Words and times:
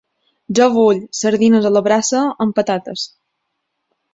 Jo 0.59 0.65
vull 0.77 1.01
sardines 1.17 1.67
a 1.71 1.73
la 1.75 1.83
brasa 1.89 2.25
amb 2.47 2.59
patates. 2.61 3.05